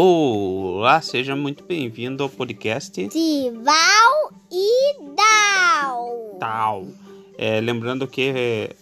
Olá, 0.00 1.00
seja 1.00 1.34
muito 1.34 1.64
bem-vindo 1.64 2.22
ao 2.22 2.30
podcast 2.30 3.08
de 3.08 3.50
Val 3.64 4.32
e 4.48 4.94
Dal. 5.16 6.36
Tal. 6.38 6.86
É, 7.36 7.60
lembrando 7.60 8.06
que 8.06 8.32
é, 8.32 8.76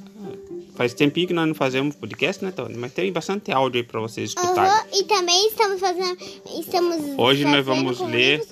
faz 0.75 0.93
tempinho 0.93 1.29
que 1.29 1.33
nós 1.33 1.49
não 1.49 1.55
fazemos 1.55 1.97
podcast, 1.97 2.45
né, 2.45 2.51
Tony? 2.51 2.77
Mas 2.77 2.93
tem 2.93 3.11
bastante 3.11 3.51
áudio 3.51 3.81
aí 3.81 3.87
para 3.87 3.99
vocês 3.99 4.29
escutarem. 4.29 4.71
Uhum, 4.71 5.01
e 5.01 5.05
também 5.05 5.49
estamos 5.49 5.81
fazendo. 5.81 6.19
Estamos 6.61 6.97
Hoje 7.17 7.47
nós 7.47 7.65
vamos 7.65 7.99
ler-. 7.99 8.47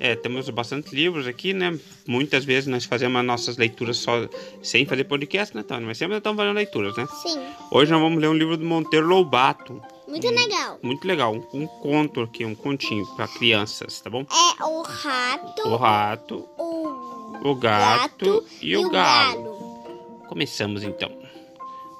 É, 0.00 0.16
temos 0.16 0.50
bastante 0.50 0.92
livros 0.92 1.28
aqui, 1.28 1.54
né? 1.54 1.78
Muitas 2.04 2.44
vezes 2.44 2.66
nós 2.66 2.84
fazemos 2.84 3.16
as 3.20 3.24
nossas 3.24 3.56
leituras 3.56 3.98
só 3.98 4.28
sem 4.60 4.84
fazer 4.86 5.04
podcast, 5.04 5.56
né, 5.56 5.62
Tony? 5.62 5.86
Mas 5.86 5.98
sempre 5.98 6.16
estamos 6.16 6.36
fazendo 6.36 6.56
leituras, 6.56 6.96
né? 6.96 7.06
Sim, 7.22 7.40
Hoje 7.70 7.92
nós 7.92 8.00
vamos 8.00 8.20
ler 8.20 8.26
um 8.26 8.34
livro 8.34 8.56
do 8.56 8.64
Monteiro 8.64 9.06
Lobato. 9.06 9.80
Muito 10.12 10.30
legal. 10.30 10.78
Muito 10.82 11.06
legal, 11.06 11.34
um, 11.34 11.62
um 11.62 11.66
conto 11.66 12.20
aqui, 12.20 12.44
um 12.44 12.54
continho 12.54 13.06
para 13.16 13.26
crianças, 13.28 14.00
tá 14.00 14.10
bom? 14.10 14.26
É 14.60 14.64
o 14.64 14.82
rato, 14.82 15.62
O 15.68 15.76
rato, 15.76 16.48
o, 16.58 17.48
o 17.50 17.54
gato, 17.54 18.44
e, 18.60 18.76
o 18.76 18.90
galo. 18.90 19.42
galo. 19.42 20.24
Começamos 20.28 20.82
então. 20.82 21.10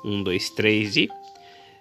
Um, 0.05 0.23
dois, 0.23 0.51
três 0.51 0.97
e. 0.97 1.09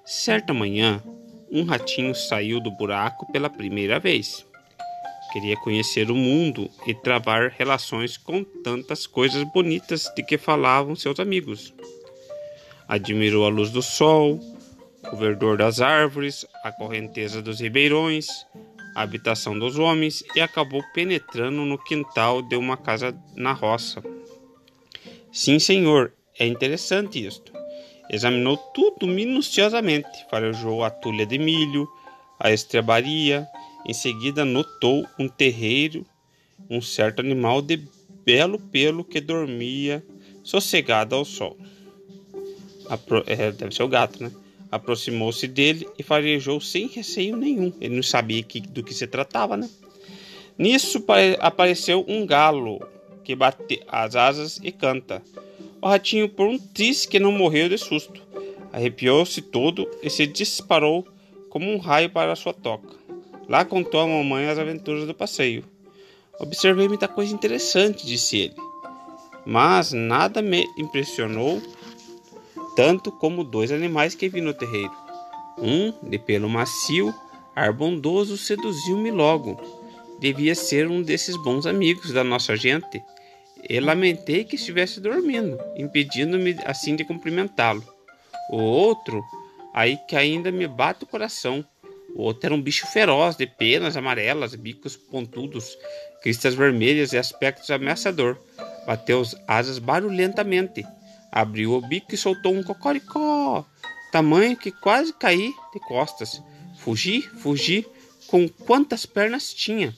Certa 0.05 0.53
manhã, 0.53 1.03
um 1.51 1.63
ratinho 1.63 2.15
saiu 2.15 2.59
do 2.61 2.71
buraco 2.71 3.29
pela 3.31 3.49
primeira 3.49 3.99
vez. 3.99 4.45
Queria 5.33 5.57
conhecer 5.57 6.09
o 6.11 6.15
mundo 6.15 6.69
e 6.85 6.93
travar 6.93 7.53
relações 7.57 8.17
com 8.17 8.43
tantas 8.43 9.05
coisas 9.07 9.43
bonitas 9.53 10.11
de 10.15 10.23
que 10.23 10.37
falavam 10.37 10.95
seus 10.95 11.19
amigos. 11.19 11.73
Admirou 12.87 13.45
a 13.45 13.49
luz 13.49 13.69
do 13.69 13.81
sol, 13.81 14.39
o 15.11 15.15
verdor 15.15 15.57
das 15.57 15.81
árvores, 15.81 16.45
a 16.63 16.71
correnteza 16.71 17.41
dos 17.41 17.59
ribeirões, 17.59 18.27
a 18.95 19.01
habitação 19.01 19.57
dos 19.57 19.77
homens 19.77 20.23
e 20.35 20.41
acabou 20.41 20.81
penetrando 20.93 21.65
no 21.65 21.77
quintal 21.77 22.41
de 22.41 22.55
uma 22.55 22.77
casa 22.77 23.15
na 23.35 23.53
roça. 23.53 24.01
Sim, 25.31 25.59
senhor, 25.59 26.13
é 26.37 26.45
interessante 26.45 27.25
isto. 27.25 27.51
Examinou 28.09 28.57
tudo 28.57 29.07
minuciosamente, 29.07 30.25
farejou 30.29 30.83
a 30.83 30.89
tulha 30.89 31.25
de 31.25 31.37
milho, 31.37 31.87
a 32.39 32.51
estrebaria, 32.51 33.47
em 33.85 33.93
seguida 33.93 34.43
notou 34.43 35.07
um 35.17 35.27
terreiro, 35.27 36.05
um 36.69 36.81
certo 36.81 37.19
animal 37.21 37.61
de 37.61 37.81
belo 38.25 38.59
pelo 38.59 39.03
que 39.03 39.21
dormia 39.21 40.03
sossegado 40.43 41.15
ao 41.15 41.23
sol. 41.23 41.57
É, 43.25 43.51
deve 43.51 43.73
ser 43.73 43.83
o 43.83 43.87
gato, 43.87 44.21
né? 44.21 44.31
Aproximou-se 44.71 45.47
dele 45.47 45.87
e 45.99 46.03
farejou 46.03 46.61
sem 46.61 46.87
receio 46.87 47.35
nenhum. 47.35 47.73
Ele 47.81 47.95
não 47.95 48.03
sabia 48.03 48.41
que- 48.41 48.61
do 48.61 48.81
que 48.81 48.93
se 48.93 49.05
tratava, 49.05 49.57
né? 49.57 49.69
Nisso 50.57 51.01
pare- 51.01 51.37
apareceu 51.41 52.05
um 52.07 52.25
galo 52.25 52.79
que 53.23 53.35
bate 53.35 53.81
as 53.87 54.15
asas 54.15 54.59
e 54.63 54.71
canta. 54.71 55.21
O 55.81 55.87
ratinho, 55.87 56.29
por 56.29 56.47
um 56.47 56.57
triz 56.57 57.05
que 57.05 57.19
não 57.19 57.31
morreu 57.31 57.67
de 57.67 57.77
susto, 57.77 58.21
arrepiou-se 58.71 59.41
todo 59.41 59.89
e 60.01 60.09
se 60.09 60.25
disparou 60.25 61.05
como 61.49 61.69
um 61.69 61.77
raio 61.77 62.09
para 62.09 62.35
sua 62.35 62.53
toca. 62.53 62.95
Lá 63.49 63.65
contou 63.65 63.99
à 63.99 64.07
mamãe 64.07 64.47
as 64.47 64.57
aventuras 64.57 65.05
do 65.05 65.13
passeio. 65.13 65.65
Observei 66.39 66.87
muita 66.87 67.07
coisa 67.07 67.33
interessante, 67.33 68.05
disse 68.05 68.37
ele, 68.37 68.55
mas 69.45 69.91
nada 69.91 70.41
me 70.41 70.65
impressionou 70.77 71.61
tanto 72.75 73.11
como 73.11 73.43
dois 73.43 73.71
animais 73.71 74.15
que 74.15 74.29
vi 74.29 74.41
no 74.41 74.53
terreiro. 74.53 74.91
Um, 75.57 75.93
de 76.09 76.17
pelo 76.17 76.49
macio, 76.49 77.13
ar 77.55 77.73
bondoso, 77.73 78.37
seduziu-me 78.37 79.11
logo. 79.11 79.59
Devia 80.19 80.55
ser 80.55 80.87
um 80.87 81.01
desses 81.01 81.35
bons 81.35 81.65
amigos 81.65 82.11
da 82.11 82.23
nossa 82.23 82.55
gente. 82.55 83.01
E 83.67 83.79
lamentei 83.79 84.43
que 84.43 84.55
estivesse 84.55 84.99
dormindo, 84.99 85.59
impedindo-me 85.75 86.55
assim 86.65 86.95
de 86.95 87.03
cumprimentá-lo. 87.03 87.83
O 88.49 88.57
outro, 88.57 89.23
aí 89.73 89.97
que 90.07 90.15
ainda 90.15 90.51
me 90.51 90.67
bate 90.67 91.03
o 91.03 91.07
coração. 91.07 91.63
O 92.15 92.23
outro 92.23 92.47
era 92.47 92.55
um 92.55 92.61
bicho 92.61 92.87
feroz, 92.87 93.35
de 93.35 93.47
penas 93.47 93.95
amarelas, 93.95 94.55
bicos 94.55 94.97
pontudos, 94.97 95.77
cristas 96.21 96.53
vermelhas 96.53 97.13
e 97.13 97.17
aspecto 97.17 97.71
ameaçador. 97.71 98.37
Bateu 98.85 99.21
as 99.21 99.35
asas 99.47 99.79
barulhentamente, 99.79 100.85
abriu 101.31 101.73
o 101.73 101.81
bico 101.81 102.13
e 102.13 102.17
soltou 102.17 102.53
um 102.53 102.63
cocoricó, 102.63 103.65
tamanho 104.11 104.57
que 104.57 104.71
quase 104.71 105.13
caí 105.13 105.53
de 105.73 105.79
costas. 105.79 106.41
Fugi, 106.79 107.21
fugi, 107.21 107.85
com 108.27 108.47
quantas 108.47 109.05
pernas 109.05 109.53
tinha 109.53 109.95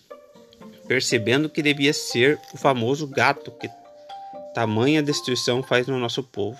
percebendo 0.87 1.49
que 1.49 1.61
devia 1.61 1.93
ser 1.93 2.39
o 2.53 2.57
famoso 2.57 3.07
gato 3.07 3.51
que 3.51 3.69
tamanha 4.53 5.01
destruição 5.01 5.63
faz 5.63 5.87
no 5.87 5.99
nosso 5.99 6.23
povo. 6.23 6.59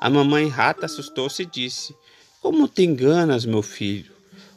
A 0.00 0.08
mamãe 0.08 0.48
rata 0.48 0.86
assustou-se 0.86 1.42
e 1.42 1.46
disse: 1.46 1.94
Como 2.40 2.68
te 2.68 2.82
enganas, 2.84 3.44
meu 3.44 3.62
filho? 3.62 4.12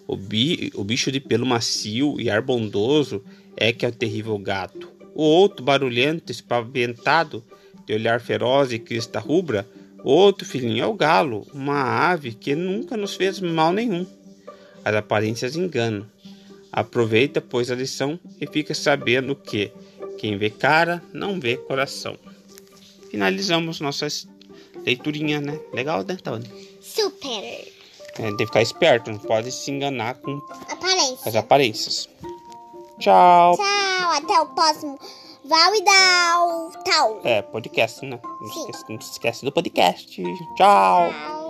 O, 0.08 0.16
bi 0.16 0.72
o 0.75 0.84
bicho 0.84 1.12
de 1.12 1.20
pelo 1.20 1.46
macio 1.46 2.20
e 2.20 2.30
ar 2.30 2.42
bondoso 2.42 3.24
é 3.56 3.72
que 3.72 3.86
é 3.86 3.90
o 3.90 3.92
terrível 3.92 4.38
gato. 4.38 4.92
O 5.16 5.24
outro, 5.24 5.64
barulhento, 5.64 6.31
espaventado, 6.31 7.44
de 7.85 7.94
olhar 7.94 8.19
feroz 8.21 8.71
e 8.71 8.79
crista 8.79 9.19
rubra, 9.19 9.67
outro 10.03 10.45
filhinho 10.45 10.83
é 10.83 10.88
o 10.88 10.94
galo, 10.94 11.45
uma 11.53 11.81
ave 12.11 12.33
que 12.33 12.55
nunca 12.55 12.95
nos 12.97 13.16
fez 13.16 13.39
mal 13.39 13.71
nenhum. 13.71 14.05
As 14.83 14.95
aparências 14.95 15.55
enganam. 15.55 16.05
Aproveita, 16.71 17.39
pois, 17.39 17.69
a 17.69 17.75
lição 17.75 18.19
e 18.41 18.47
fica 18.47 18.73
sabendo 18.73 19.35
que 19.35 19.71
quem 20.17 20.38
vê 20.38 20.49
cara 20.49 21.03
não 21.13 21.39
vê 21.39 21.55
coração. 21.57 22.17
Finalizamos 23.11 23.79
nossas 23.79 24.27
leiturinhas, 24.85 25.41
né? 25.41 25.59
Legal, 25.71 26.03
né, 26.03 26.17
Tony? 26.21 26.50
Super. 26.81 27.71
É, 28.15 28.23
tem 28.23 28.38
que 28.38 28.45
ficar 28.45 28.61
esperto, 28.61 29.11
não 29.11 29.19
pode 29.19 29.51
se 29.51 29.71
enganar 29.71 30.15
com 30.15 30.38
Aparência. 30.69 31.29
as 31.29 31.35
aparências. 31.35 32.09
Tchau! 33.00 33.55
Tchau, 33.55 34.11
até 34.11 34.39
o 34.39 34.45
próximo 34.47 35.00
Val 35.53 35.75
e 35.75 35.84
Dal. 35.84 36.72
Tal. 36.84 37.19
É, 37.24 37.44
podcast, 37.44 38.03
né? 38.03 38.19
Não 38.41 38.47
esquece, 38.47 38.86
não 38.90 39.00
se 39.00 39.12
esquece 39.12 39.46
do 39.46 39.52
podcast. 39.52 40.24
Tchau! 40.56 41.12
Tchau. 41.12 41.43